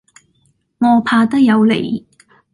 [0.79, 2.07] 我怕得有理。